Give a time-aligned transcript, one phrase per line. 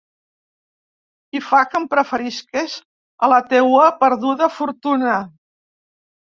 [1.39, 2.79] I fa que em preferisques
[3.27, 5.23] a la teua perduda fortuna.